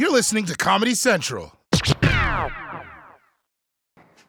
[0.00, 1.52] You're listening to Comedy Central.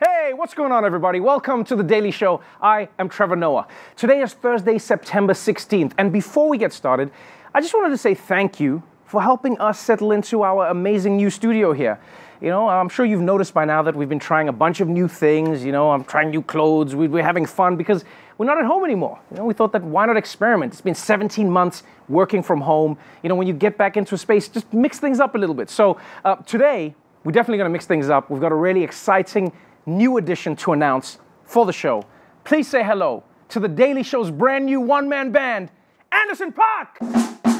[0.03, 1.21] Hey, what's going on, everybody?
[1.21, 2.41] Welcome to The Daily Show.
[2.61, 3.69] I am Trevor Noah.
[3.95, 7.09] Today is Thursday, September 16th, and before we get started,
[7.55, 11.29] I just wanted to say thank you for helping us settle into our amazing new
[11.29, 12.01] studio here.
[12.41, 14.89] You know, I'm sure you've noticed by now that we've been trying a bunch of
[14.89, 15.63] new things.
[15.63, 16.97] You know, I'm trying new clothes.
[16.97, 18.03] We- We're having fun because
[18.37, 19.19] we're not at home anymore.
[19.31, 20.73] You know, we thought that why not experiment?
[20.73, 22.97] It's been 17 months working from home.
[23.23, 25.55] You know, when you get back into a space, just mix things up a little
[25.55, 25.69] bit.
[25.69, 28.29] So uh, today, we're definitely going to mix things up.
[28.29, 29.51] We've got a really exciting
[29.85, 32.03] new addition to announce for the show.
[32.43, 35.69] Please say hello to the Daily Show's brand new one man band,
[36.11, 37.50] Anderson .Paak.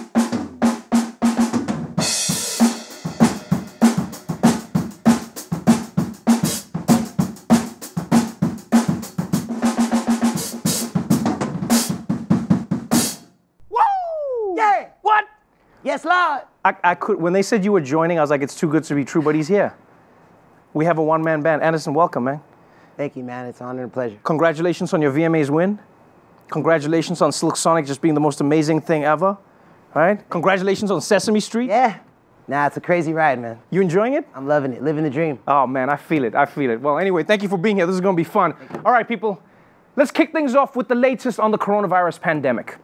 [16.03, 16.47] Yes, Lord.
[16.63, 18.83] I, I could when they said you were joining, I was like, it's too good
[18.85, 19.75] to be true, but he's here.
[20.73, 21.61] We have a one man band.
[21.61, 22.41] Anderson, welcome, man.
[22.97, 23.45] Thank you, man.
[23.47, 24.19] It's an honor and pleasure.
[24.23, 25.79] Congratulations on your VMAs win.
[26.49, 29.37] Congratulations on Silk Sonic just being the most amazing thing ever.
[29.93, 30.27] Right?
[30.29, 31.69] Congratulations on Sesame Street.
[31.69, 31.99] Yeah.
[32.47, 33.59] Nah, it's a crazy ride, man.
[33.69, 34.27] You enjoying it?
[34.33, 34.81] I'm loving it.
[34.81, 35.39] Living the dream.
[35.47, 36.35] Oh man, I feel it.
[36.35, 36.81] I feel it.
[36.81, 37.85] Well, anyway, thank you for being here.
[37.85, 38.55] This is going to be fun.
[38.83, 39.41] All right, people,
[39.95, 42.77] let's kick things off with the latest on the coronavirus pandemic.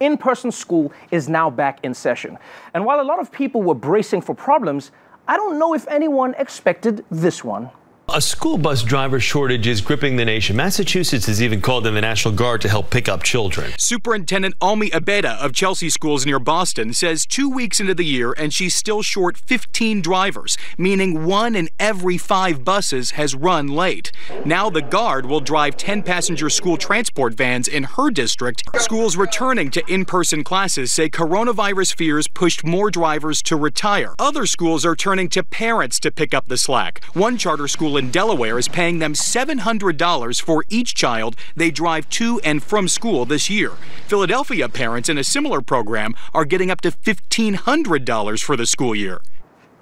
[0.00, 2.38] In person school is now back in session.
[2.74, 4.90] And while a lot of people were bracing for problems,
[5.26, 7.70] I don't know if anyone expected this one.
[8.16, 10.56] A school bus driver shortage is gripping the nation.
[10.56, 13.72] Massachusetts has even called in the National Guard to help pick up children.
[13.76, 18.54] Superintendent Almi Abeyta of Chelsea Schools near Boston says two weeks into the year and
[18.54, 24.12] she's still short 15 drivers, meaning one in every five buses has run late.
[24.46, 28.62] Now the Guard will drive 10 passenger school transport vans in her district.
[28.80, 34.14] Schools returning to in person classes say coronavirus fears pushed more drivers to retire.
[34.18, 37.04] Other schools are turning to parents to pick up the slack.
[37.12, 42.40] One charter school in Delaware is paying them $700 for each child they drive to
[42.40, 43.72] and from school this year.
[44.06, 49.20] Philadelphia parents in a similar program are getting up to $1,500 for the school year.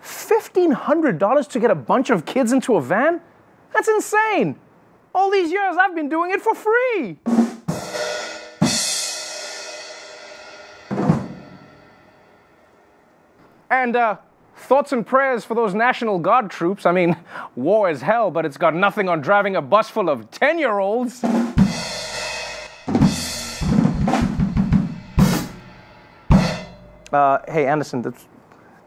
[0.03, 3.21] $1,500 to get a bunch of kids into a van?
[3.73, 4.57] That's insane.
[5.15, 7.19] All these years I've been doing it for free.
[13.71, 14.19] And uh,
[14.57, 16.87] thoughts and prayers for those National Guard troops.
[16.87, 17.17] I mean,
[17.57, 20.79] war is hell, but it's got nothing on driving a bus full of 10 year
[20.79, 21.23] olds.
[27.13, 28.27] Uh, hey, Anderson, that's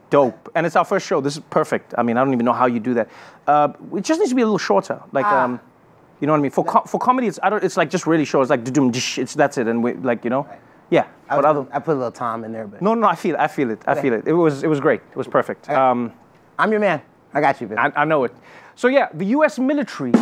[0.09, 0.49] dope.
[0.53, 1.21] And it's our first show.
[1.21, 1.93] This is perfect.
[1.97, 3.09] I mean, I don't even know how you do that.
[3.45, 5.01] Uh, it just needs to be a little shorter.
[5.13, 5.59] Like, um,
[6.19, 6.51] you know what I mean?
[6.51, 8.43] For, co- for comedy, it's, I don't, it's like just really short.
[8.43, 9.67] It's like, it's that's it.
[9.67, 10.47] And we, like, you know?
[10.89, 11.07] Yeah.
[11.29, 13.35] I, was- other, I put a little Tom in there, but no, no, I feel
[13.35, 13.39] it.
[13.41, 13.81] I feel it.
[13.85, 14.27] I feel it.
[14.27, 15.01] It was, it was great.
[15.11, 15.69] It was perfect.
[15.69, 16.13] Um,
[16.57, 17.01] I'm your man.
[17.33, 17.69] I got you.
[17.77, 18.33] I, I know it.
[18.75, 19.59] So yeah, the U.S.
[19.59, 20.13] military.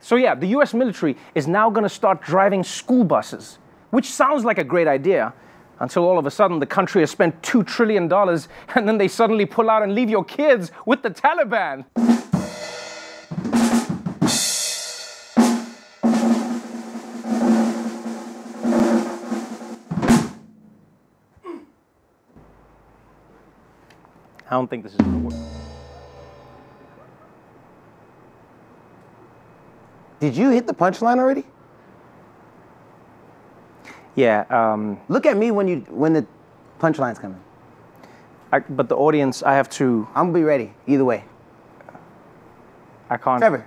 [0.00, 0.74] So yeah, the U.S.
[0.74, 3.58] military is now going to start driving school buses,
[3.90, 5.32] which sounds like a great idea,
[5.78, 9.08] until all of a sudden the country has spent two trillion dollars, and then they
[9.08, 11.84] suddenly pull out and leave your kids with the Taliban.
[24.52, 25.34] I don't think this is going to work.
[30.20, 31.44] Did you hit the punchline already?
[34.14, 36.26] Yeah, um, Look at me when you when the
[36.78, 37.40] punchline's coming.
[38.52, 40.06] I, but the audience, I have to.
[40.14, 41.24] I'm gonna be ready either way.
[43.08, 43.40] I can't.
[43.40, 43.66] Trevor,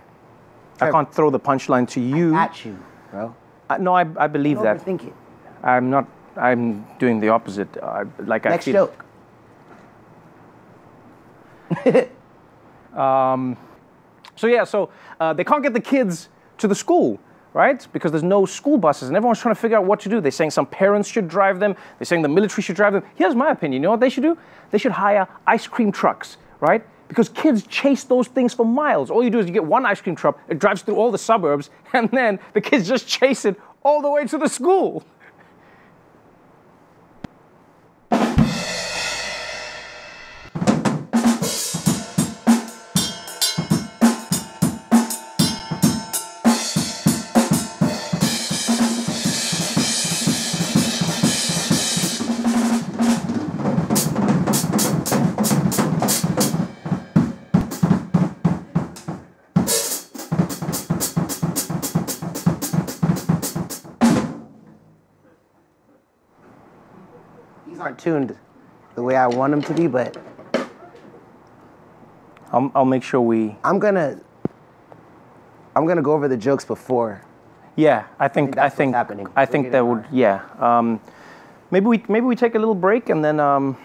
[0.80, 2.36] I can't throw the punchline to you.
[2.36, 2.78] at you,
[3.10, 3.36] bro.
[3.72, 4.86] I, no, I, I believe Don't that.
[4.86, 5.14] overthink it.
[5.64, 6.08] I'm not.
[6.38, 7.76] I'm doing the opposite.
[7.82, 8.86] I, like I Next feel.
[8.86, 9.05] joke.
[14.36, 17.20] So yeah, so uh, they can't get the kids to the school,
[17.54, 17.86] right?
[17.94, 20.20] Because there's no school buses, and everyone's trying to figure out what to do.
[20.20, 21.76] They're saying some parents should drive them.
[21.98, 23.04] They're saying the military should drive them.
[23.16, 23.82] Here's my opinion.
[23.82, 24.38] You know what they should do?
[24.72, 26.86] They should hire ice cream trucks, right?
[27.08, 29.10] Because kids chase those things for miles.
[29.10, 31.18] All you do is you get one ice cream truck, it drives through all the
[31.18, 35.04] suburbs, and then the kids just chase it all the way to the school.
[68.06, 68.38] Tuned
[68.94, 70.16] the way I want them to be, but
[72.52, 73.58] I'll, I'll make sure we.
[73.64, 74.20] I'm gonna.
[75.76, 77.22] I'm gonna go over the jokes before.
[77.76, 79.30] Yeah, I think I that's what's think.
[79.36, 80.46] I think that would yeah.
[80.60, 81.02] Um,
[81.72, 83.76] maybe we maybe we take a little break and then um,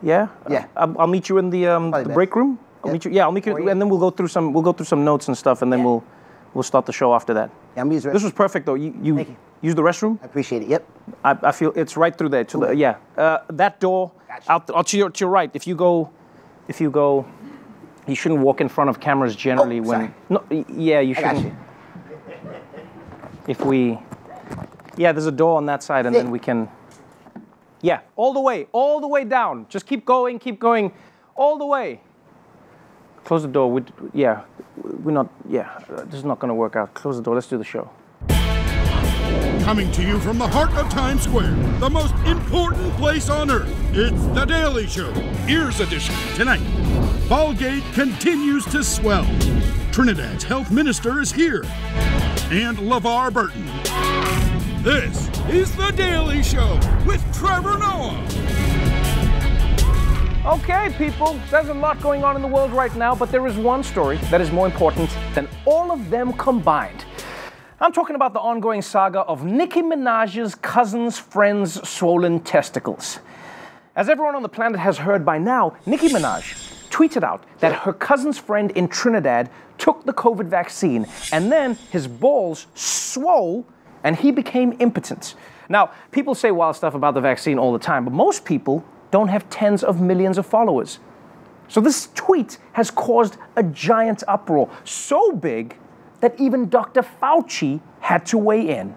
[0.00, 0.28] yeah.
[0.48, 0.66] Yeah.
[0.76, 2.58] I'll, I'll meet you in the um, the break room.
[2.84, 2.92] I'll Yeah.
[2.92, 3.10] meet you.
[3.10, 5.26] Yeah, I'll meet you, and then we'll go through some we'll go through some notes
[5.28, 5.86] and stuff, and then Yeah.
[5.86, 6.04] we'll
[6.54, 7.50] we'll start the show after that.
[7.74, 8.12] Yeah, I'm using.
[8.12, 8.78] This was perfect though.
[8.78, 9.36] You you, Thank you.
[9.66, 10.18] Use the restroom.
[10.22, 10.68] I appreciate it.
[10.68, 10.82] Yep.
[11.24, 12.96] I, I feel it's right through there to the yeah.
[13.16, 14.52] Uh, that door Gotcha.
[14.52, 15.50] out, out to your to your right.
[15.54, 16.10] If you go,
[16.68, 17.26] if you go,
[18.06, 20.00] you shouldn't walk in front of cameras generally Oh, when.
[20.00, 20.14] sorry.
[20.28, 21.44] No, yeah, you shouldn't.
[21.46, 21.56] you.
[23.48, 23.98] If we,
[24.96, 26.68] yeah, there's a door on that side, and then we can.
[27.82, 29.66] Yeah, all the way, all the way down.
[29.68, 30.92] Just keep going, keep going,
[31.36, 32.00] all the way.
[33.24, 33.70] Close the door.
[33.70, 33.82] We,
[34.14, 34.42] yeah,
[34.76, 35.28] we're not.
[35.48, 36.94] Yeah, uh, this is not going to work out.
[36.94, 37.34] Close the door.
[37.34, 37.90] Let's do the show.
[39.66, 43.68] Coming to you from the heart of Times Square, the most important place on earth.
[43.90, 45.12] It's The Daily Show,
[45.48, 46.14] Ears Edition.
[46.36, 46.60] Tonight,
[47.28, 49.24] Ballgate continues to swell.
[49.90, 51.64] Trinidad's health minister is here.
[52.52, 53.66] And LeVar Burton.
[54.84, 58.24] This is The Daily Show with Trevor Noah.
[60.46, 63.56] Okay, people, there's a lot going on in the world right now, but there is
[63.56, 67.04] one story that is more important than all of them combined.
[67.78, 73.18] I'm talking about the ongoing saga of Nicki Minaj's cousin's friend's swollen testicles.
[73.94, 77.92] As everyone on the planet has heard by now, Nicki Minaj tweeted out that her
[77.92, 83.66] cousin's friend in Trinidad took the COVID vaccine and then his balls swole
[84.02, 85.34] and he became impotent.
[85.68, 89.28] Now, people say wild stuff about the vaccine all the time, but most people don't
[89.28, 90.98] have tens of millions of followers.
[91.68, 95.76] So this tweet has caused a giant uproar, so big
[96.20, 97.02] that even Dr.
[97.02, 98.94] Fauci had to weigh in.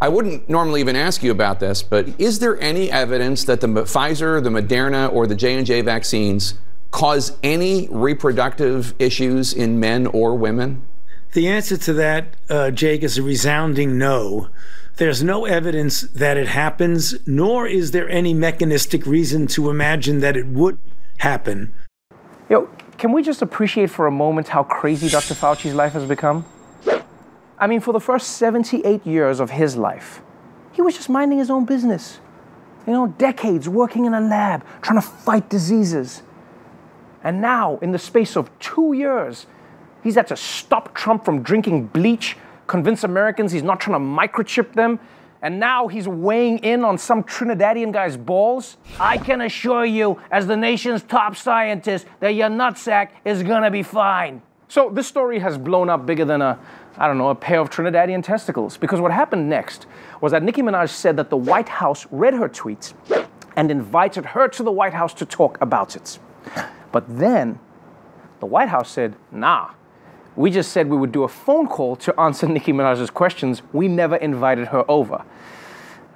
[0.00, 3.68] I wouldn't normally even ask you about this, but is there any evidence that the
[3.68, 6.54] Pfizer, the Moderna, or the J&J vaccines
[6.90, 10.82] cause any reproductive issues in men or women?
[11.32, 14.48] The answer to that, uh, Jake, is a resounding no.
[14.96, 20.36] There's no evidence that it happens, nor is there any mechanistic reason to imagine that
[20.36, 20.78] it would
[21.18, 21.74] happen.
[22.48, 22.68] Yo,
[22.98, 25.34] can we just appreciate for a moment how crazy Dr.
[25.34, 26.44] Fauci's life has become?
[27.64, 30.20] I mean, for the first 78 years of his life,
[30.72, 32.20] he was just minding his own business.
[32.86, 36.22] You know, decades working in a lab, trying to fight diseases.
[37.22, 39.46] And now, in the space of two years,
[40.02, 44.74] he's had to stop Trump from drinking bleach, convince Americans he's not trying to microchip
[44.74, 45.00] them,
[45.40, 48.76] and now he's weighing in on some Trinidadian guy's balls.
[49.00, 53.82] I can assure you, as the nation's top scientist, that your nutsack is gonna be
[53.82, 54.42] fine.
[54.68, 56.58] So this story has blown up bigger than a,
[56.96, 58.76] I don't know, a pair of Trinidadian testicles.
[58.76, 59.86] Because what happened next
[60.20, 62.94] was that Nicki Minaj said that the White House read her tweets
[63.56, 66.18] and invited her to the White House to talk about it.
[66.92, 67.58] But then
[68.40, 69.70] the White House said, nah,
[70.36, 73.62] we just said we would do a phone call to answer Nicki Minaj's questions.
[73.72, 75.24] We never invited her over.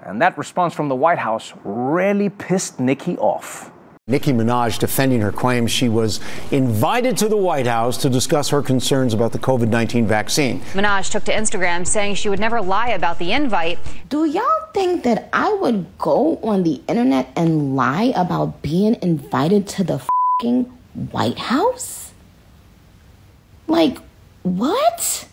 [0.04, 3.70] And that response from the White House really pissed Nicki off.
[4.08, 6.18] Nicki Minaj defending her claims she was
[6.50, 10.60] invited to the White House to discuss her concerns about the COVID 19 vaccine.
[10.72, 13.78] Minaj took to Instagram saying she would never lie about the invite.
[14.08, 19.68] Do y'all think that I would go on the internet and lie about being invited
[19.68, 20.02] to the
[20.40, 20.64] fing
[21.12, 22.12] White House?
[23.66, 23.98] Like,
[24.42, 25.28] what?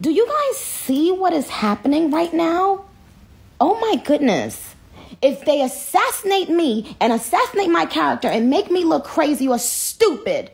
[0.00, 2.86] Do you guys see what is happening right now?
[3.60, 4.75] Oh my goodness.
[5.22, 10.50] If they assassinate me and assassinate my character and make me look crazy or stupid,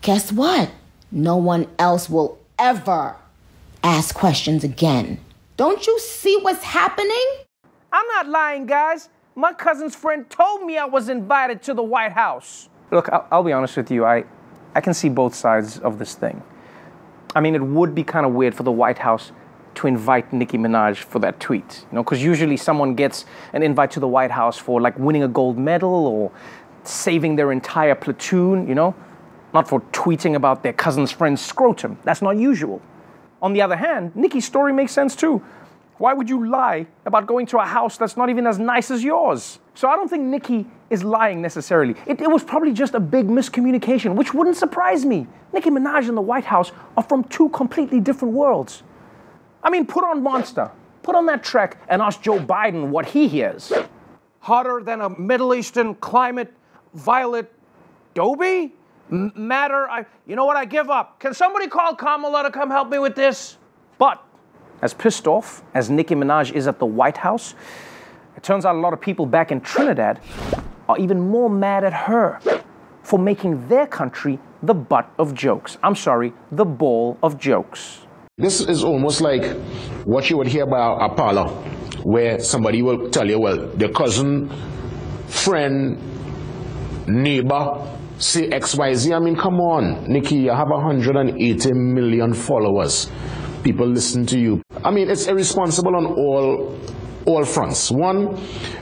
[0.00, 0.70] guess what?
[1.10, 3.16] No one else will ever
[3.82, 5.18] ask questions again.
[5.56, 7.26] Don't you see what's happening?
[7.92, 9.08] I'm not lying, guys.
[9.36, 12.68] My cousin's friend told me I was invited to the White House.
[12.90, 14.04] Look, I'll, I'll be honest with you.
[14.04, 14.24] I,
[14.74, 16.42] I can see both sides of this thing.
[17.34, 19.32] I mean, it would be kind of weird for the White House
[19.76, 23.90] to invite Nicki Minaj for that tweet, you know, because usually someone gets an invite
[23.92, 26.30] to the White House for like winning a gold medal or
[26.84, 28.94] saving their entire platoon, you know,
[29.52, 31.98] not for tweeting about their cousin's friend's scrotum.
[32.04, 32.80] That's not usual.
[33.42, 35.42] On the other hand, Nicki's story makes sense too.
[35.98, 39.04] Why would you lie about going to a house that's not even as nice as
[39.04, 39.60] yours?
[39.74, 41.94] So I don't think Nicki is lying necessarily.
[42.06, 45.26] It, it was probably just a big miscommunication, which wouldn't surprise me.
[45.52, 48.82] Nicki Minaj and the White House are from two completely different worlds.
[49.64, 50.70] I mean, put on Monster,
[51.02, 53.72] put on that track, and ask Joe Biden what he hears.
[54.40, 56.52] Hotter than a Middle Eastern climate,
[56.92, 57.50] violet
[58.12, 58.74] Dobie?
[59.10, 61.18] M- matter, I, you know what, I give up.
[61.18, 63.56] Can somebody call Kamala to come help me with this?
[63.96, 64.22] But
[64.82, 67.54] as pissed off as Nicki Minaj is at the White House,
[68.36, 70.20] it turns out a lot of people back in Trinidad
[70.88, 72.38] are even more mad at her
[73.02, 75.78] for making their country the butt of jokes.
[75.82, 78.06] I'm sorry, the ball of jokes.
[78.36, 79.44] This is almost like
[80.04, 81.46] what you would hear by a parlor,
[82.02, 84.50] where somebody will tell you, well, their cousin,
[85.28, 85.96] friend,
[87.06, 89.14] neighbor, say XYZ.
[89.14, 93.08] I mean, come on, Nicki, you have 180 million followers.
[93.62, 94.62] People listen to you.
[94.82, 96.76] I mean, it's irresponsible on all
[97.26, 97.90] all fronts.
[97.90, 98.36] One,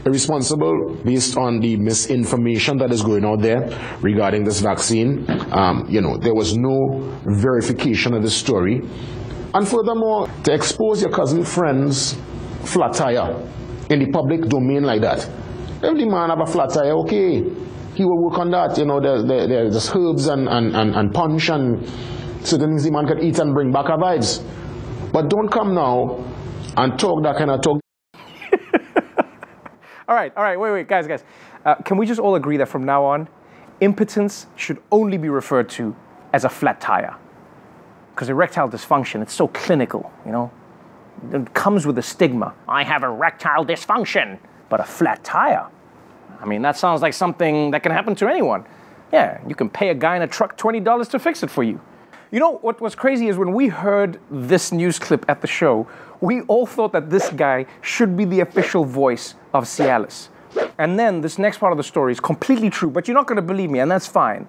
[0.04, 5.26] irresponsible based on the misinformation that is going out there regarding this vaccine.
[5.52, 8.80] Um, you know, there was no verification of the story.
[9.54, 12.16] And furthermore, to expose your cousin friend's
[12.64, 13.36] flat tire
[13.90, 15.28] in the public domain like that.
[15.82, 17.42] If the man have a flat tire, okay,
[17.94, 18.78] he will work on that.
[18.78, 21.86] You know, there, there, there's herbs and, and, and, and punch and
[22.42, 24.42] certain things the man can eat and bring back our vibes.
[25.12, 26.24] But don't come now
[26.76, 27.80] and talk that kind of talk.
[30.08, 31.24] All right, all right, wait, wait, guys, guys.
[31.64, 33.28] Uh, can we just all agree that from now on,
[33.80, 35.96] impotence should only be referred to
[36.34, 37.16] as a flat tire?
[38.14, 40.50] Because erectile dysfunction, it's so clinical, you know?
[41.32, 42.54] It comes with a stigma.
[42.68, 44.38] I have erectile dysfunction,
[44.68, 45.66] but a flat tire.
[46.40, 48.64] I mean, that sounds like something that can happen to anyone.
[49.12, 51.80] Yeah, you can pay a guy in a truck $20 to fix it for you.
[52.32, 55.86] You know what was crazy is when we heard this news clip at the show,
[56.20, 60.28] we all thought that this guy should be the official voice of Cialis.
[60.78, 63.36] And then this next part of the story is completely true, but you're not going
[63.36, 64.48] to believe me, and that's fine.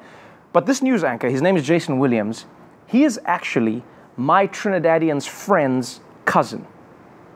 [0.54, 2.46] But this news anchor, his name is Jason Williams,
[2.94, 3.84] he is actually
[4.18, 6.68] my Trinidadian's friend's cousin.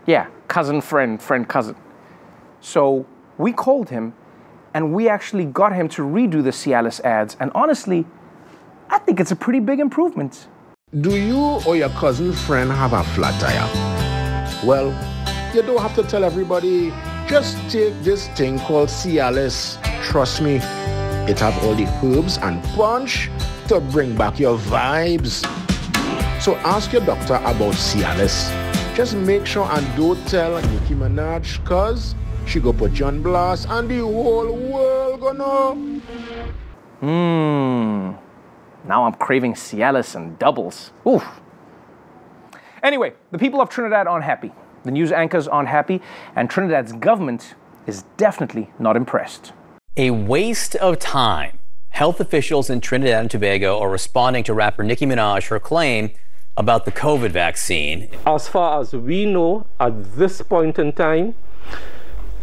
[0.06, 1.76] Yeah, cousin, friend, friend, cousin.
[2.62, 3.08] So
[3.40, 4.14] we called him
[4.76, 7.36] and we actually got him to redo the Cialis ads.
[7.40, 8.06] And honestly,
[8.92, 10.48] I think it's a pretty big improvement.
[11.02, 13.68] Do you or your cousin friend have a flat tire?
[14.64, 14.90] Well,
[15.56, 16.94] you don't have to tell everybody.
[17.28, 19.82] Just take this thing called Cialis.
[20.04, 20.58] Trust me,
[21.28, 23.32] it have all the herbs and punch
[23.68, 25.46] to bring back your vibes.
[26.42, 28.50] So ask your doctor about Cialis.
[28.96, 33.68] Just make sure and don't tell Nicki Minaj, cause she go put you on blast
[33.70, 36.02] and the whole world gonna know.
[37.02, 38.18] Mmm.
[38.86, 40.92] Now I'm craving Cialis and doubles.
[41.06, 41.26] Oof.
[42.82, 44.54] Anyway, the people of Trinidad aren't happy.
[44.84, 46.02] The news anchors aren't happy,
[46.36, 47.56] and Trinidad's government
[47.86, 49.52] is definitely not impressed.
[49.98, 51.60] A waste of time.
[51.98, 56.12] Health officials in Trinidad and Tobago are responding to rapper Nicki Minaj her claim
[56.56, 58.08] about the COVID vaccine.
[58.24, 61.34] As far as we know, at this point in time,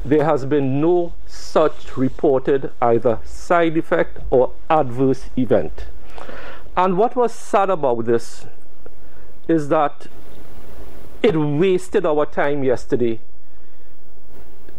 [0.04, 5.87] there has been no such reported either side effect or adverse event.
[6.76, 8.46] And what was sad about this
[9.46, 10.08] is that
[11.23, 13.20] it wasted our time yesterday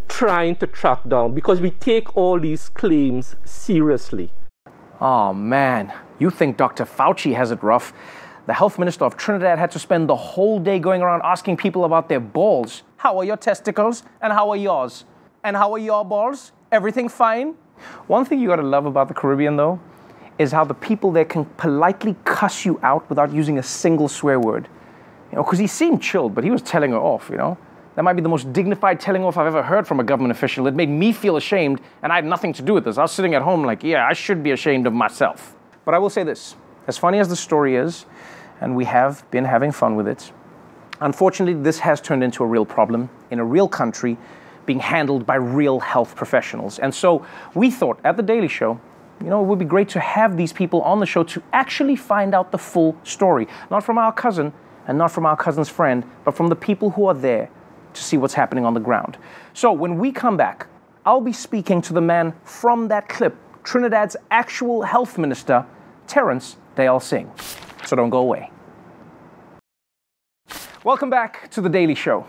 [0.09, 4.31] trying to track down because we take all these claims seriously.
[5.01, 6.85] Oh man, you think Dr.
[6.85, 7.93] Fauci has it rough.
[8.45, 11.83] The health minister of Trinidad had to spend the whole day going around asking people
[11.83, 12.83] about their balls.
[12.97, 14.03] How are your testicles?
[14.21, 15.03] And how are yours?
[15.43, 16.53] And how are your balls?
[16.71, 17.55] Everything fine?
[18.07, 19.79] One thing you gotta love about the Caribbean though
[20.37, 24.39] is how the people there can politely cuss you out without using a single swear
[24.39, 24.67] word.
[25.31, 27.57] You know, because he seemed chilled, but he was telling her off, you know?
[27.95, 30.67] That might be the most dignified telling off I've ever heard from a government official.
[30.67, 32.97] It made me feel ashamed, and I had nothing to do with this.
[32.97, 35.55] I was sitting at home like, yeah, I should be ashamed of myself.
[35.85, 36.55] But I will say this
[36.87, 38.05] as funny as the story is,
[38.61, 40.31] and we have been having fun with it,
[41.01, 44.17] unfortunately, this has turned into a real problem in a real country
[44.65, 46.79] being handled by real health professionals.
[46.79, 48.79] And so we thought at The Daily Show,
[49.21, 51.95] you know, it would be great to have these people on the show to actually
[51.95, 53.47] find out the full story.
[53.71, 54.53] Not from our cousin
[54.87, 57.49] and not from our cousin's friend, but from the people who are there
[57.95, 59.17] to see what's happening on the ground.
[59.53, 60.67] So when we come back,
[61.05, 65.65] I'll be speaking to the man from that clip, Trinidad's actual health minister,
[66.07, 67.31] Terence Dayal Singh.
[67.85, 68.51] So don't go away.
[70.83, 72.27] Welcome back to The Daily Show.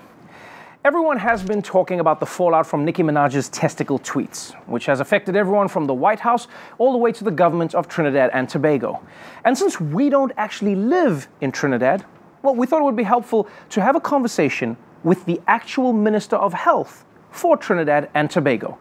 [0.85, 5.35] Everyone has been talking about the fallout from Nicki Minaj's testicle tweets, which has affected
[5.35, 6.47] everyone from the White House
[6.79, 9.03] all the way to the government of Trinidad and Tobago.
[9.45, 12.05] And since we don't actually live in Trinidad,
[12.43, 16.35] well, we thought it would be helpful to have a conversation with the actual Minister
[16.35, 18.77] of Health for Trinidad and Tobago.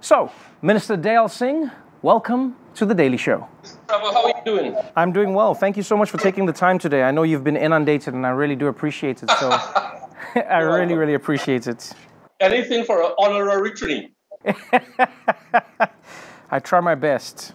[0.00, 1.70] So, Minister Deyalsingh,
[2.02, 3.46] welcome to the Daily Show.
[3.88, 4.76] How are you doing?
[4.96, 5.54] I'm doing well.
[5.54, 7.04] Thank you so much for taking the time today.
[7.04, 9.30] I know you've been inundated, and I really do appreciate it.
[9.38, 9.50] So,
[10.50, 11.92] I really, really appreciate it.
[12.40, 14.10] Anything for an honorary Trini.
[16.50, 17.52] I try my best.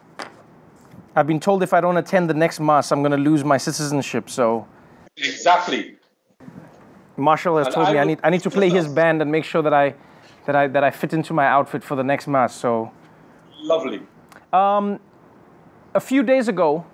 [1.13, 3.57] I've been told if I don't attend the next mass, I'm going to lose my
[3.57, 4.29] citizenship.
[4.29, 4.65] So,
[5.17, 5.97] Exactly.
[7.17, 9.31] Marshall has And told I me I need I need to play his band and
[9.31, 9.95] make sure that I
[10.45, 12.55] that I that I fit into my outfit for the next mass.
[12.55, 12.91] So,
[13.61, 14.01] Lovely.
[14.51, 14.99] um,
[15.93, 16.85] a few days ago,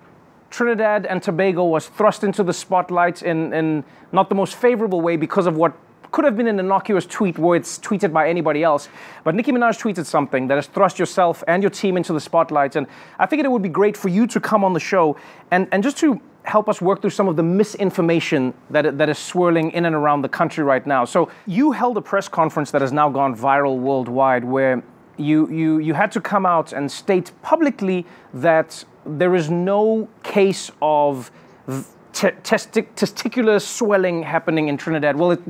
[0.50, 5.16] Trinidad and Tobago was thrust into the spotlight in, in not the most favorable way
[5.16, 5.72] because of what
[6.12, 8.88] could have been an innocuous tweet where it's tweeted by anybody else.
[9.24, 12.76] But Nicki Minaj tweeted something that has thrust yourself and your team into the spotlight.
[12.76, 12.86] And
[13.18, 15.16] I figured it would be great for you to come on the show
[15.50, 19.18] and, and just to help us work through some of the misinformation that, that is
[19.18, 21.04] swirling in and around the country right now.
[21.04, 24.82] So you held a press conference that has now gone viral worldwide where
[25.16, 30.70] you, you, you had to come out and state publicly that there is no case
[30.80, 31.30] of
[32.20, 35.16] te- testi- testicular swelling happening in Trinidad.
[35.16, 35.40] Well, it,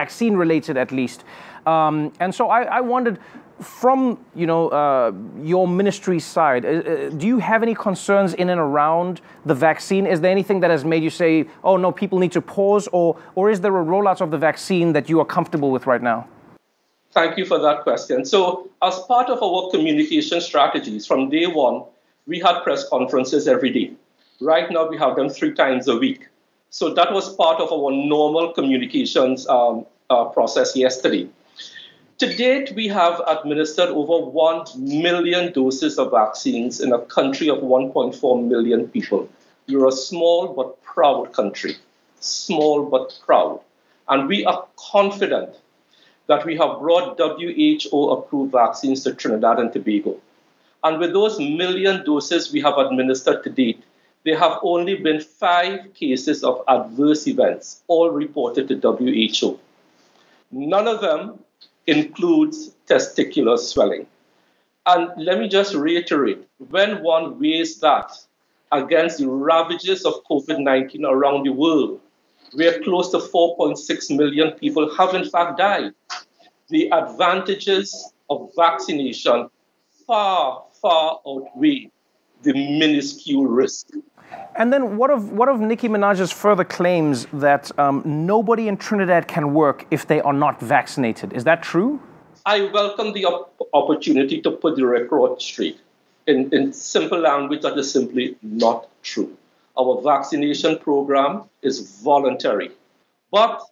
[0.00, 1.24] vaccine related at least.
[1.66, 3.18] Um, and so I, I, wondered,
[3.60, 8.48] from you know uh, your ministry side, uh, uh, do you have any concerns in
[8.48, 10.06] and around the vaccine?
[10.06, 13.16] Is there anything that has made you say, "Oh no, people need to pause," or
[13.34, 16.26] or is there a rollout of the vaccine that you are comfortable with right now?
[17.12, 18.24] Thank you for that question.
[18.24, 21.82] So, as part of our communication strategies from day one,
[22.26, 23.92] we had press conferences every day.
[24.40, 26.28] Right now, we have them three times a week.
[26.70, 31.28] So that was part of our normal communications um, uh, process yesterday.
[32.18, 37.58] To date, we have administered over 1 million doses of vaccines in a country of
[37.58, 39.28] 1.4 million people.
[39.68, 41.76] We're a small but proud country,
[42.20, 43.60] small but proud.
[44.08, 45.54] And we are confident
[46.26, 50.16] that we have brought WHO approved vaccines to Trinidad and Tobago.
[50.84, 53.82] And with those million doses we have administered to date,
[54.24, 59.58] there have only been five cases of adverse events, all reported to WHO.
[60.50, 61.38] None of them
[61.86, 64.06] includes testicular swelling.
[64.86, 68.12] And let me just reiterate when one weighs that
[68.72, 72.00] against the ravages of COVID 19 around the world,
[72.52, 75.92] where close to 4.6 million people have in fact died,
[76.68, 79.48] the advantages of vaccination
[80.06, 81.90] far, far outweigh
[82.42, 83.88] the minuscule risk.
[84.56, 89.26] And then what of what of Nicki Minaj's further claims that um, nobody in Trinidad
[89.28, 91.32] can work if they are not vaccinated?
[91.32, 92.00] Is that true?
[92.46, 95.78] I welcome the op- opportunity to put the record straight
[96.26, 99.36] in, in simple language that is simply not true.
[99.78, 102.70] Our vaccination program is voluntary,
[103.30, 103.62] but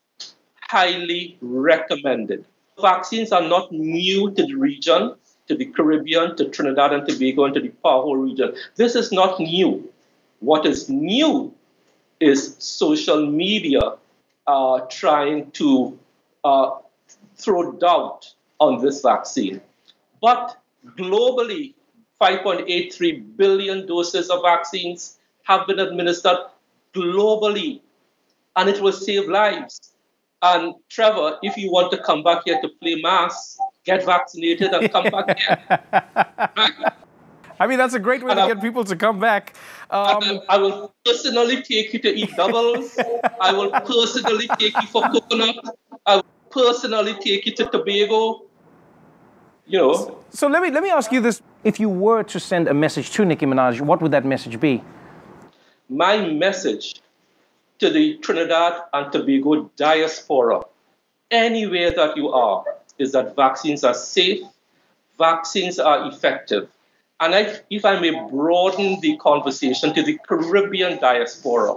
[0.62, 2.45] highly recommended.
[2.81, 5.14] Vaccines are not new to the region,
[5.49, 8.55] to the Caribbean, to Trinidad and Tobago, and to the PAHO region.
[8.77, 9.91] This is not new.
[10.41, 11.55] What is new
[12.21, 13.81] is social media
[14.47, 15.99] uh, trying to
[16.45, 16.71] uh,
[17.37, 19.61] throw doubt on this vaccine.
[20.21, 20.57] But
[20.97, 21.75] globally,
[22.21, 26.39] 5.83 billion doses of vaccines have been administered
[26.95, 27.81] globally,
[28.57, 29.93] and it will save lives.
[30.43, 34.92] And Trevor, if you want to come back here to play mass, get vaccinated and
[34.92, 35.59] come back here.
[37.61, 39.57] I mean, that's a great way and to I, get people to come back.
[39.90, 42.96] Um, I will personally take you to eat doubles.
[43.40, 45.57] I will personally take you for coconut.
[46.07, 48.42] I will personally take you to Tobago.
[49.66, 49.94] You know.
[49.94, 52.74] So, so let me let me ask you this: If you were to send a
[52.85, 54.83] message to Nicki Minaj, what would that message be?
[55.88, 56.14] My
[56.46, 57.03] message
[57.81, 60.62] to the Trinidad and Tobago diaspora,
[61.31, 62.64] anywhere that you are,
[62.99, 64.43] is that vaccines are safe,
[65.19, 66.69] vaccines are effective,
[67.21, 71.77] and if, if I may broaden the conversation to the Caribbean diaspora,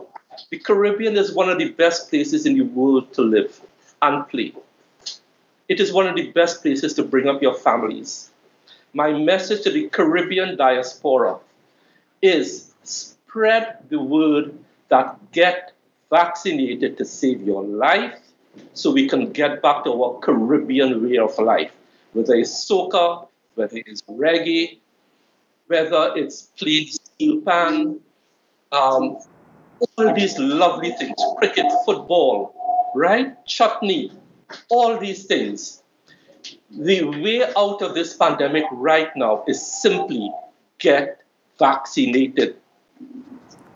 [0.52, 3.60] the Caribbean is one of the best places in the world to live
[4.02, 4.54] and play.
[5.68, 8.30] It is one of the best places to bring up your families.
[8.94, 11.40] My message to the Caribbean diaspora
[12.22, 14.54] is spread the word
[14.90, 15.72] that get
[16.10, 18.21] vaccinated to save your life
[18.74, 21.72] so we can get back to our Caribbean way of life,
[22.14, 24.80] whether it's soca, whether it's reggae,
[25.68, 28.00] whether it's playing steel pan,
[28.72, 29.18] um,
[29.98, 32.54] all these lovely things, cricket, football,
[32.96, 33.34] right?
[33.46, 34.12] Chutney,
[34.70, 35.82] all these things.
[36.72, 40.32] The way out of this pandemic right now is simply
[40.80, 41.22] get
[41.60, 42.56] vaccinated.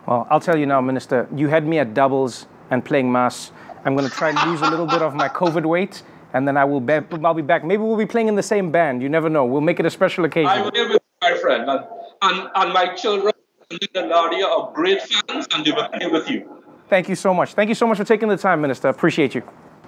[0.07, 3.51] Well, I'll tell you now, Minister, you had me at doubles and playing mass.
[3.85, 6.01] I'm going to try and lose a little bit of my COVID weight,
[6.33, 6.93] and then I will be,
[7.23, 7.63] I'll be back.
[7.63, 9.03] Maybe we'll be playing in the same band.
[9.03, 9.45] You never know.
[9.45, 10.49] We'll make it a special occasion.
[10.49, 11.69] I will my friend.
[11.69, 11.85] And,
[12.23, 13.33] and, and my children
[13.71, 16.63] and Nadia are great fans and they will play with you.
[16.89, 17.53] Thank you so much.
[17.53, 18.89] Thank you so much for taking the time, Minister.
[18.89, 19.41] Appreciate you.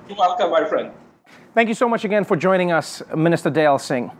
[0.07, 0.91] You're welcome, my friend.
[1.53, 4.15] Thank you so much again for joining us, Minister Deyalsingh.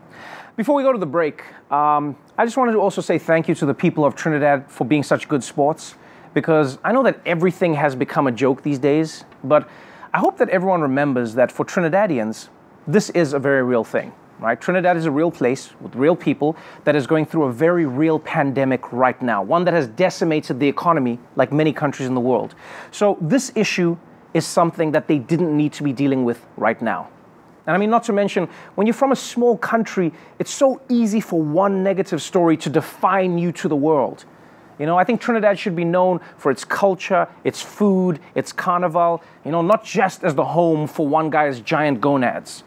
[0.56, 3.54] Before we go to the break, um, I just wanted to also say thank you
[3.56, 5.94] to the people of Trinidad for being such good sports
[6.34, 9.68] because I know that everything has become a joke these days, but
[10.12, 12.48] I hope that everyone remembers that for Trinidadians,
[12.86, 14.12] this is a very real thing.
[14.38, 14.60] right?
[14.60, 18.18] Trinidad is a real place with real people that is going through a very real
[18.20, 22.54] pandemic right now, one that has decimated the economy like many countries in the world.
[22.90, 23.96] So, this issue
[24.34, 27.08] is something that they didn't need to be dealing with right now.
[27.66, 31.20] And I mean, not to mention, when you're from a small country, it's so easy
[31.20, 34.24] for one negative story to define you to the world.
[34.78, 39.22] You know, I think Trinidad should be known for its culture, its food, its carnival,
[39.44, 42.62] you know, not just as the home for one guy's giant gonads.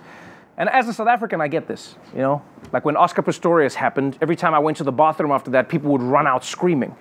[0.58, 2.42] And as a South African, I get this, you know?
[2.74, 5.92] Like when Oscar Pistorius happened, every time I went to the bathroom after that, people
[5.92, 6.96] would run out screaming.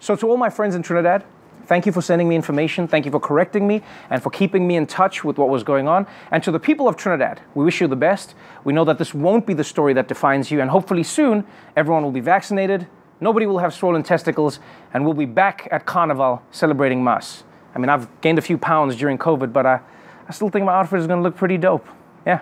[0.00, 1.24] So, to all my friends in Trinidad,
[1.66, 4.76] thank you for sending me information, thank you for correcting me, and for keeping me
[4.76, 6.06] in touch with what was going on.
[6.30, 8.34] And to the people of Trinidad, we wish you the best.
[8.64, 12.02] We know that this won't be the story that defines you, and hopefully soon, everyone
[12.02, 12.86] will be vaccinated,
[13.20, 14.58] nobody will have swollen testicles,
[14.92, 17.44] and we'll be back at Carnival celebrating Mass.
[17.74, 19.80] I mean, I've gained a few pounds during COVID, but I,
[20.28, 21.86] I still think my outfit is gonna look pretty dope.
[22.26, 22.40] Yeah.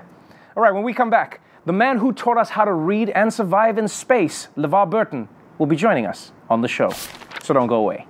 [0.57, 3.33] All right, when we come back, the man who taught us how to read and
[3.33, 6.91] survive in space, LeVar Burton, will be joining us on the show.
[7.43, 8.07] So don't go away.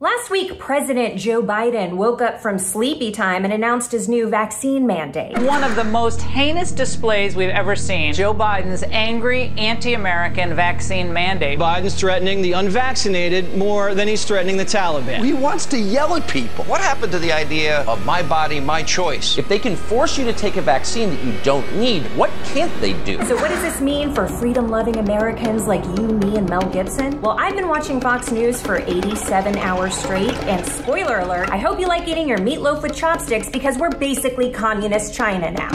[0.00, 4.86] Last week, President Joe Biden woke up from sleepy time and announced his new vaccine
[4.86, 5.36] mandate.
[5.38, 11.12] One of the most heinous displays we've ever seen Joe Biden's angry anti American vaccine
[11.12, 11.58] mandate.
[11.58, 15.24] Biden's threatening the unvaccinated more than he's threatening the Taliban.
[15.24, 16.64] He wants to yell at people.
[16.66, 19.36] What happened to the idea of my body, my choice?
[19.36, 22.72] If they can force you to take a vaccine that you don't need, what can't
[22.80, 23.20] they do?
[23.24, 27.20] So, what does this mean for freedom loving Americans like you, me, and Mel Gibson?
[27.20, 31.78] Well, I've been watching Fox News for 87 hours straight, and spoiler alert, I hope
[31.78, 35.70] you like eating your meatloaf with chopsticks because we're basically communist China now.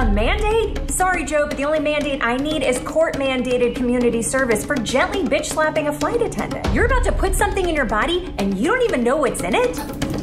[0.00, 0.90] A mandate?
[0.90, 5.24] Sorry, Joe, but the only mandate I need is court mandated community service for gently
[5.24, 6.66] bitch slapping a flight attendant.
[6.74, 9.54] You're about to put something in your body and you don't even know what's in
[9.54, 10.13] it?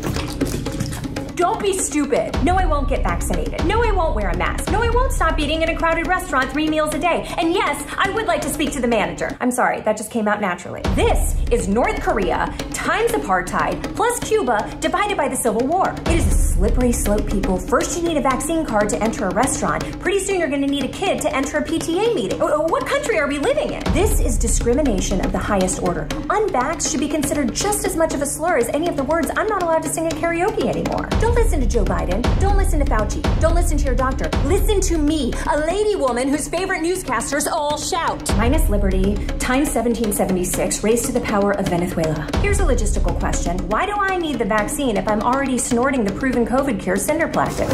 [1.41, 2.31] Don't be stupid.
[2.43, 3.65] No, I won't get vaccinated.
[3.65, 4.71] No, I won't wear a mask.
[4.71, 7.25] No, I won't stop eating in a crowded restaurant three meals a day.
[7.39, 9.35] And yes, I would like to speak to the manager.
[9.41, 10.81] I'm sorry, that just came out naturally.
[10.93, 15.95] This is North Korea times apartheid plus Cuba divided by the Civil War.
[16.01, 17.57] It is slippery slope, people.
[17.57, 19.99] First, you need a vaccine card to enter a restaurant.
[19.99, 22.39] Pretty soon, you're going to need a kid to enter a PTA meeting.
[22.39, 23.81] Oh, oh, What country are we living in?
[23.93, 26.05] This is discrimination of the highest order.
[26.29, 29.31] Unvaxxed should be considered just as much of a slur as any of the words
[29.35, 31.07] I'm not allowed to sing at karaoke anymore.
[31.19, 32.21] Don't listen to Joe Biden.
[32.39, 33.23] Don't listen to Fauci.
[33.41, 34.29] Don't listen to your doctor.
[34.45, 38.21] Listen to me, a lady woman whose favorite newscasters all shout.
[38.37, 42.29] Minus liberty, times 1776, raised to the power of Venezuela.
[42.37, 46.13] Here's a logistical question Why do I need the vaccine if I'm already snorting the
[46.13, 47.69] proven COVID cure, Cinderplatin?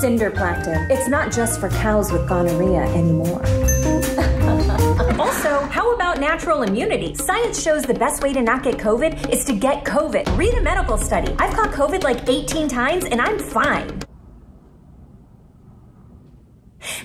[0.00, 0.88] Cinderplatin.
[0.88, 3.42] It's not just for cows with gonorrhea anymore.
[5.20, 7.14] also, how about natural immunity?
[7.14, 10.34] Science shows the best way to not get COVID is to get COVID.
[10.38, 11.36] Read a medical study.
[11.38, 14.03] I've caught COVID like 18 times and I'm fine.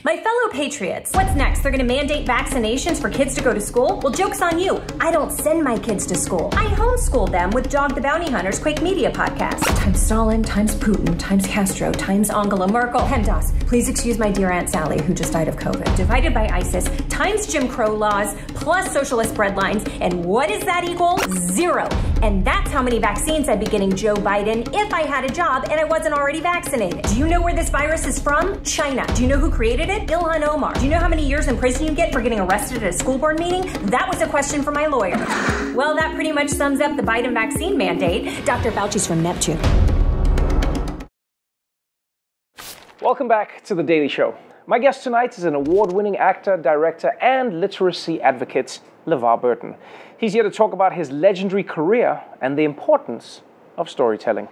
[0.04, 1.62] My fellow patriots, what's next?
[1.62, 4.00] They're gonna mandate vaccinations for kids to go to school?
[4.04, 4.82] Well, joke's on you.
[5.00, 6.50] I don't send my kids to school.
[6.54, 9.64] I homeschool them with Dog the Bounty Hunter's Quake Media podcast.
[9.78, 13.02] Times Stalin, times Putin, times Castro, times Angela Merkel.
[13.02, 15.96] PEMDAS, please excuse my dear Aunt Sally who just died of COVID.
[15.96, 19.90] Divided by ISIS, times Jim Crow laws, plus socialist breadlines.
[20.02, 21.18] And what does that equal?
[21.30, 21.88] Zero.
[22.22, 25.66] And that's how many vaccines I'd be getting Joe Biden if I had a job
[25.72, 27.04] and I wasn't already vaccinated.
[27.04, 28.62] Do you know where this virus is from?
[28.64, 29.06] China.
[29.16, 30.08] Do you know who created it?
[30.08, 30.74] Ilhan Omar.
[30.74, 32.94] Do you know how many years in prison you get for getting arrested at a
[32.94, 33.62] school board meeting?
[33.88, 35.18] That was a question for my lawyer.
[35.76, 38.46] Well, that pretty much sums up the Biden vaccine mandate.
[38.46, 38.72] Dr.
[38.72, 39.60] Fauci's from Neptune.
[43.02, 44.36] Welcome back to The Daily Show.
[44.70, 49.74] My guest tonight is an award winning actor, director, and literacy advocate, LeVar Burton.
[50.16, 53.42] He's here to talk about his legendary career and the importance
[53.80, 54.48] of storytelling.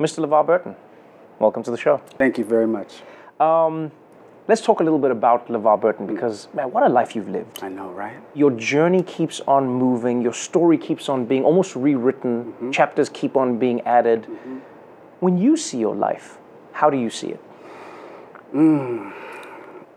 [0.00, 0.24] Mr.
[0.26, 0.74] LeVar Burton,
[1.38, 1.98] welcome to the show.
[2.16, 3.02] Thank you very much.
[3.40, 3.92] Um,
[4.48, 7.62] let's talk a little bit about LeVar Burton because, man, what a life you've lived.
[7.62, 8.16] I know, right?
[8.32, 12.70] Your journey keeps on moving, your story keeps on being almost rewritten, Mm-hmm.
[12.70, 14.26] chapters keep on being added.
[15.20, 16.38] When you see your life,
[16.72, 17.40] how do you see it?
[18.54, 19.12] Mm.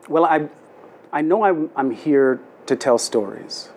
[0.07, 0.49] Well, I,
[1.11, 3.69] I know I'm, I'm here to tell stories.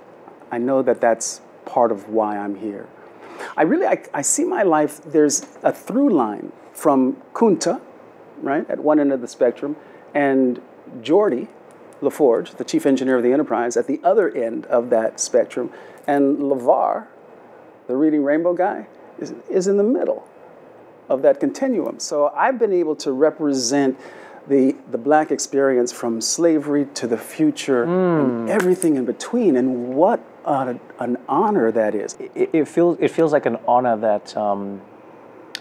[0.50, 2.86] I know that that's part of why I'm here.
[3.56, 7.80] I really, I, I see my life, there's a through line from Kunta,
[8.42, 9.76] right, at one end of the spectrum,
[10.14, 10.60] and
[11.02, 11.48] Geordie
[12.00, 15.72] LaForge, the chief engineer of the enterprise, at the other end of that spectrum.
[16.06, 17.06] And LeVar,
[17.86, 18.86] the reading rainbow guy,
[19.18, 20.26] is, is in the middle
[21.08, 21.98] of that continuum.
[22.00, 23.98] So I've been able to represent
[24.48, 29.56] the, the black experience from slavery to the future and everything in between.
[29.56, 32.16] And what a, an honor that is.
[32.34, 34.80] It, it feels it feels like an honor that um,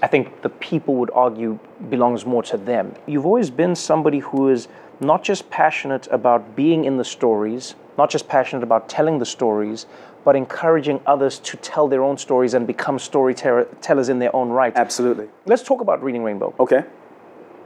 [0.01, 2.95] I think the people would argue belongs more to them.
[3.05, 4.67] You've always been somebody who is
[4.99, 9.85] not just passionate about being in the stories, not just passionate about telling the stories,
[10.23, 14.73] but encouraging others to tell their own stories and become storytellers in their own right.
[14.75, 15.29] Absolutely.
[15.45, 16.53] Let's talk about Reading Rainbow.
[16.59, 16.83] Okay.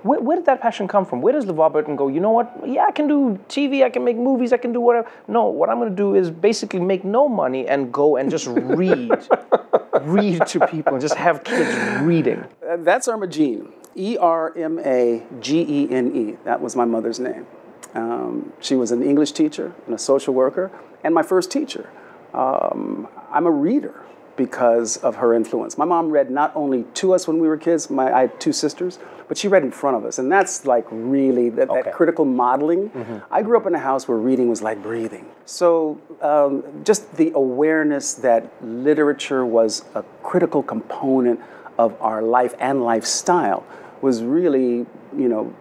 [0.03, 1.21] Where, where, did that passion come from?
[1.21, 2.51] Where does LeVar Burton go, you know what?
[2.65, 5.09] Yeah, I can do TV, I can make movies, I can do whatever.
[5.27, 8.47] No, what I'm going to do is basically make no money and go and just
[8.47, 9.11] read.
[10.01, 12.43] read to people and just have kids reading.
[12.67, 13.71] Uh, that's Erma Gene.
[13.95, 16.37] E R M A G E N E.
[16.45, 17.45] That was my mother's name.
[17.93, 20.71] Um, she was an English teacher and a social worker,
[21.03, 21.89] and my first teacher.
[22.33, 25.77] Um, I'm a reader because of her influence.
[25.77, 28.53] My mom read not only to us when we were kids, my, I had two
[28.53, 30.19] sisters, but she read in front of us.
[30.19, 31.83] And that's like really that, okay.
[31.83, 32.89] that critical modeling.
[32.89, 33.17] Mm-hmm.
[33.31, 35.25] I grew up in a house where reading was like breathing.
[35.45, 41.39] So um, just the awareness that literature was a critical component
[41.77, 43.65] of our life and lifestyle
[44.01, 45.53] was really, you know,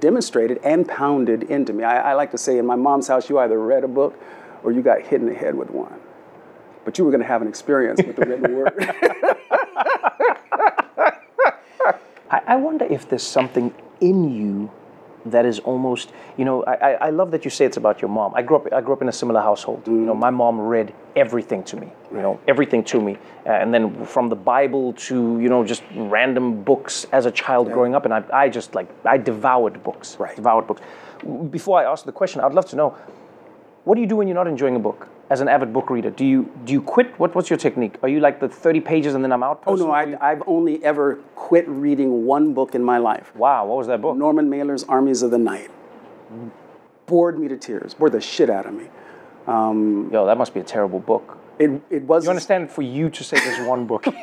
[0.00, 1.84] demonstrated and pounded into me.
[1.84, 4.18] I, I like to say in my mom's house, you either read a book
[4.62, 6.00] or you got hit in the head with one.
[6.84, 8.74] But you were going to have an experience with the written word.
[12.30, 14.70] I, I wonder if there's something in you
[15.26, 18.34] that is almost you know I, I love that you say it's about your mom.
[18.34, 19.84] I grew up i grew up in a similar household.
[19.84, 20.00] Mm.
[20.00, 23.16] you know my mom read everything to me you know everything to me.
[23.46, 27.68] Uh, and then from the bible to you know just random books as a child
[27.68, 27.74] yeah.
[27.74, 30.36] growing up and I, I just like i devoured books right.
[30.36, 30.82] devoured books.
[31.50, 32.96] Before i ask the question i'd love to know
[33.84, 36.10] what do you do when you're not enjoying a book as an avid book reader?
[36.10, 37.18] Do you do you quit?
[37.18, 37.96] What, what's your technique?
[38.02, 39.62] Are you like the 30 pages and then I'm out?
[39.66, 43.34] Oh no, I, I've only ever quit reading one book in my life.
[43.34, 44.16] Wow, what was that book?
[44.16, 45.70] Norman Mailer's Armies of the Night.
[47.06, 47.94] Bored me to tears.
[47.94, 48.88] Bored the shit out of me.
[49.46, 51.38] Um, Yo, that must be a terrible book.
[51.58, 52.24] It it was.
[52.24, 52.70] You understand?
[52.70, 54.04] For you to say there's one book.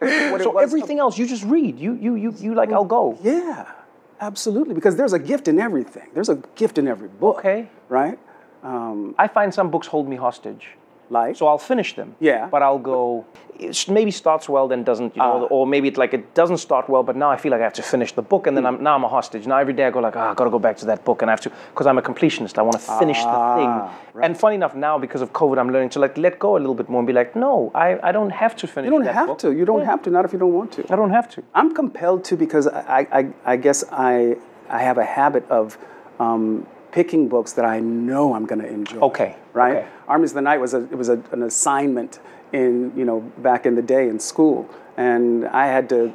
[0.00, 1.78] so everything else you just read.
[1.78, 3.18] You you you you like I'll go.
[3.22, 3.72] Yeah.
[4.20, 6.08] Absolutely, because there's a gift in everything.
[6.12, 7.38] There's a gift in every book.
[7.38, 7.68] Okay.
[7.88, 8.18] Right?
[8.62, 10.68] Um, I find some books hold me hostage.
[11.10, 11.36] Like?
[11.36, 12.14] So I'll finish them.
[12.20, 12.48] Yeah.
[12.50, 13.24] But I'll go,
[13.58, 16.58] it maybe starts well, then doesn't, you know, uh, or maybe it like it doesn't
[16.58, 18.66] start well, but now I feel like I have to finish the book, and then
[18.66, 19.46] I'm, now I'm a hostage.
[19.46, 21.22] Now every day I go like, ah, oh, I gotta go back to that book,
[21.22, 22.58] and I have to, because I'm a completionist.
[22.58, 23.70] I want to finish the thing.
[24.14, 24.24] Right.
[24.24, 26.74] And funny enough, now because of COVID, I'm learning to like let go a little
[26.74, 28.90] bit more and be like, no, I, I don't have to finish.
[28.90, 29.38] You don't have book.
[29.38, 29.52] to.
[29.52, 29.86] You don't yeah.
[29.86, 30.10] have to.
[30.10, 30.92] Not if you don't want to.
[30.92, 31.42] I don't have to.
[31.54, 34.36] I'm compelled to because I, I, I guess I,
[34.68, 35.78] I have a habit of.
[36.20, 38.98] Um, picking books that I know I'm going to enjoy.
[39.00, 39.36] Okay.
[39.52, 39.76] Right.
[39.78, 39.88] Okay.
[40.06, 42.20] Armies of the Night was a it was a, an assignment
[42.52, 46.12] in you know back in the day in school, and I had to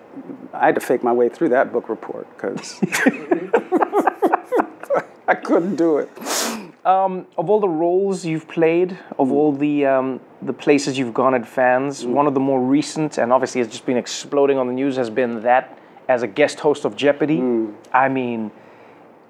[0.54, 2.80] I had to fake my way through that book report because
[5.28, 6.10] I couldn't do it.
[6.86, 11.34] Um, of all the roles you've played, of all the um, the places you've gone
[11.34, 12.10] at fans, mm.
[12.10, 15.10] one of the more recent and obviously has just been exploding on the news has
[15.10, 15.78] been that
[16.10, 17.38] as a guest host of Jeopardy.
[17.38, 17.74] Mm.
[17.94, 18.52] I mean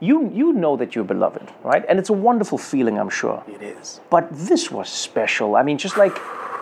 [0.04, 1.86] you you know that you're beloved, right?
[1.88, 3.44] And it's a wonderful feeling, I'm sure.
[3.48, 4.02] It is.
[4.10, 5.56] But this was special.
[5.56, 6.18] I mean, just like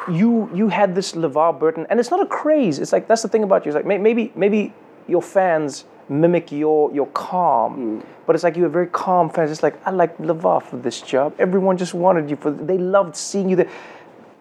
[0.10, 2.80] you you had this LeVar Burton, and it's not a craze.
[2.80, 3.72] It's like that's the thing about you.
[3.72, 4.74] It's like maybe maybe
[5.08, 8.06] your fans mimic your your calm, mm.
[8.26, 9.50] but it's like you have very calm fans.
[9.50, 11.34] It's like I like LeVar for this job.
[11.40, 12.52] Everyone just wanted you for.
[12.52, 13.70] They loved seeing you there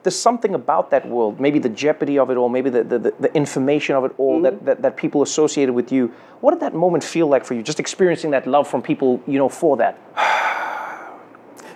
[0.02, 3.34] there's something about that world, maybe the jeopardy of it all, maybe the, the, the
[3.34, 4.44] information of it all mm-hmm.
[4.44, 6.12] that, that, that people associated with you.
[6.40, 9.38] What did that moment feel like for you, just experiencing that love from people, you
[9.38, 9.98] know, for that?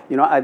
[0.07, 0.41] You know, I,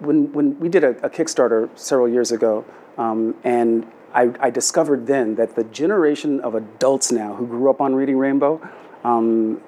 [0.00, 2.64] when, when we did a, a Kickstarter several years ago,
[2.98, 7.80] um, and I, I, discovered then that the generation of adults now who grew up
[7.80, 8.60] on Reading Rainbow,
[9.04, 9.60] um,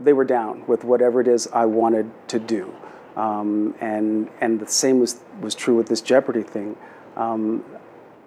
[0.00, 2.72] they were down with whatever it is I wanted to do.
[3.16, 6.76] Um, and, and the same was, was true with this Jeopardy thing.
[7.16, 7.64] Um,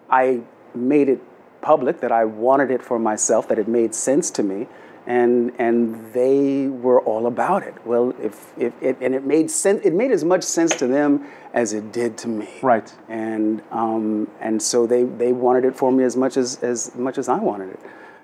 [0.09, 0.41] I
[0.73, 1.21] made it
[1.61, 4.67] public that I wanted it for myself, that it made sense to me,
[5.07, 7.73] and and they were all about it.
[7.85, 11.25] Well, if, if it, and it made sense, it made as much sense to them
[11.53, 12.49] as it did to me.
[12.61, 12.93] Right.
[13.09, 17.17] And um, and so they they wanted it for me as much as as much
[17.17, 17.79] as I wanted it.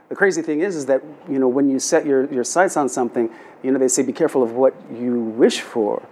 [0.10, 2.90] The crazy thing is, is that you know when you set your, your sights on
[2.90, 3.30] something,
[3.64, 6.04] you know they say be careful of what you wish for,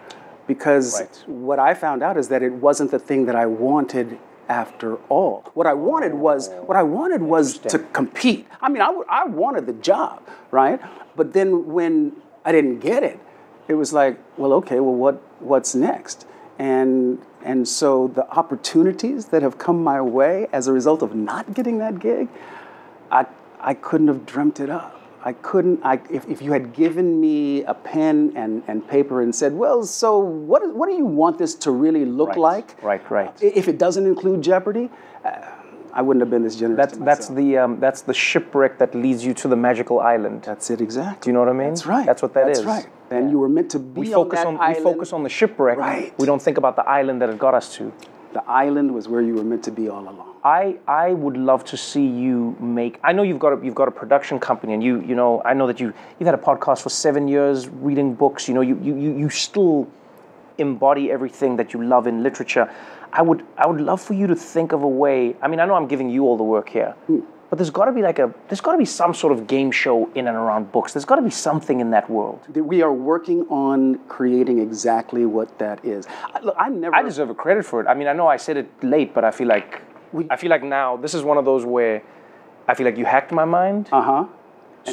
[0.48, 1.24] because right.
[1.28, 4.18] what I found out is that it wasn't the thing that I wanted
[4.50, 5.50] after all.
[5.54, 8.48] What I wanted was what I wanted was to compete.
[8.62, 10.82] I mean, I, I wanted the job, right?
[11.16, 13.20] But then when I didn't get it,
[13.68, 16.26] it was like, well, okay, well, what what's next?
[16.58, 21.54] And and so the opportunities that have come my way as a result of not
[21.54, 22.28] getting that gig,
[23.12, 23.28] I
[23.62, 24.99] I couldn't have dreamt it up.
[25.24, 29.36] I couldn't, I, if, if you had given me a pen and, and paper and
[29.36, 32.84] said, well, so what, what do you want this to really look right, like?
[32.84, 33.44] Right, right.
[33.44, 34.90] If it doesn't include Jeopardy,
[35.26, 35.42] uh,
[35.94, 36.78] I wouldn't have been this generous.
[36.78, 40.44] That's that's the um, that's the shipwreck that leads you to the magical island.
[40.44, 41.24] That's it exactly.
[41.24, 41.70] Do you know what I mean?
[41.70, 42.06] That's right.
[42.06, 42.66] That's what that That's is.
[42.66, 42.88] right.
[43.10, 44.78] And you were meant to be We on focus that on, island.
[44.78, 45.80] we focus on the shipwreck.
[45.80, 46.14] Right.
[46.20, 47.92] We don't think about the island that it got us to.
[48.34, 50.29] The island was where you were meant to be all along.
[50.44, 53.00] I, I would love to see you make.
[53.04, 55.54] I know you've got a, you've got a production company, and you you know I
[55.54, 58.48] know that you you've had a podcast for seven years, reading books.
[58.48, 59.88] You know you you you, still
[60.58, 62.72] embody everything that you love in literature.
[63.12, 65.36] I would I would love for you to think of a way.
[65.42, 67.20] I mean I know I'm giving you all the work here, hmm.
[67.50, 69.72] but there's got to be like a there's got to be some sort of game
[69.72, 70.94] show in and around books.
[70.94, 72.40] There's got to be something in that world.
[72.56, 76.08] We are working on creating exactly what that is.
[76.34, 76.96] I- Look, I never.
[76.96, 77.88] I deserve a credit for it.
[77.88, 79.82] I mean, I know I said it late, but I feel like
[80.30, 82.02] I feel like now this is one of those where
[82.68, 83.90] I feel like you hacked my mind.
[83.92, 84.26] Uh huh.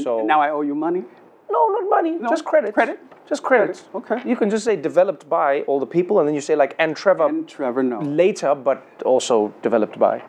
[0.03, 1.05] So- and now I owe you money.
[1.51, 2.19] No, not money.
[2.29, 2.75] just credit.
[2.75, 2.99] Credit.
[3.29, 3.83] Just credit.
[3.95, 4.21] Okay.
[4.25, 6.97] You can just say developed by all the people, and then you say like and
[6.97, 7.27] Trevor.
[7.29, 8.01] And Trevor, no.
[8.01, 10.23] Later, but also developed by.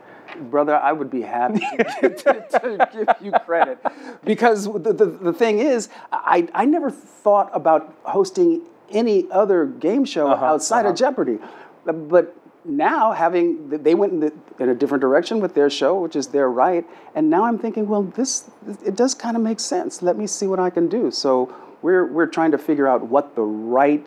[0.51, 1.59] Brother, I would be happy
[2.01, 3.77] to, to- to give you credit.
[4.23, 10.05] Because the, the, the thing is, I, I never thought about hosting any other game
[10.05, 11.39] show Uh-huh, outside of Jeopardy.
[11.85, 12.35] But
[12.67, 16.27] now, having, they went in, the, in a different direction with their show, which is
[16.27, 16.85] their right.
[17.15, 18.49] And now I'm thinking, well, this,
[18.85, 20.01] it does kind of make sense.
[20.01, 21.11] Let me see what I can do.
[21.11, 24.05] So we're, we're trying to figure out what the right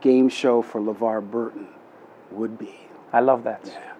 [0.00, 1.68] game show for LeVar Burton
[2.30, 2.74] would be.
[3.12, 3.60] I love that.
[3.64, 3.92] yeah.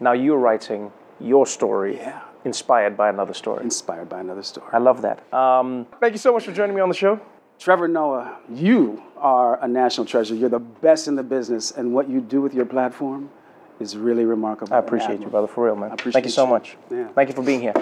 [0.00, 2.22] Now you're writing your story, yeah.
[2.44, 3.64] inspired by another story.
[3.64, 4.68] Inspired by another story.
[4.72, 5.32] I love that.
[5.32, 7.20] Um, thank you so much for joining me on the show.
[7.58, 10.34] Trevor Noah, you are a national treasure.
[10.34, 13.30] You're the best in the business, and what you do with your platform
[13.80, 14.74] is really remarkable.
[14.74, 15.90] I appreciate you, brother, for real, man.
[15.90, 16.50] appreciate Thank you so you.
[16.50, 16.76] much.
[16.90, 17.08] Yeah.
[17.08, 17.74] Thank you for being here.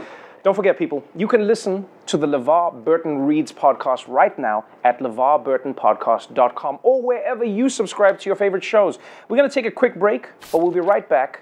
[0.42, 4.98] Don't forget, people, you can listen to the LeVar Burton Reads podcast right now at
[5.00, 8.98] LeVarBurtonPodcast.com or wherever you subscribe to your favorite shows.
[9.28, 11.40] We're going to take a quick break, but we'll be right back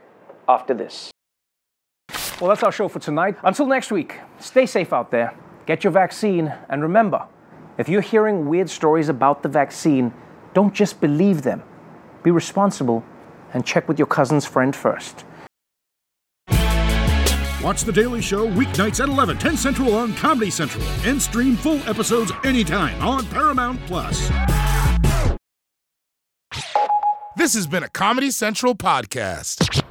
[0.49, 1.11] after this.
[2.41, 3.37] Well, that's our show for tonight.
[3.43, 5.35] Until next week, stay safe out there,
[5.67, 7.27] get your vaccine, and remember
[7.79, 10.13] if you're hearing weird stories about the vaccine,
[10.55, 11.63] don't just believe them.
[12.23, 13.05] Be responsible
[13.55, 15.25] and check with your cousin's friend first.
[17.63, 21.79] Watch The Daily Show weeknights at 11, 10 Central on Comedy Central, and stream full
[21.89, 24.29] episodes anytime on Paramount Plus.
[27.37, 29.82] This has been a Comedy Central podcast.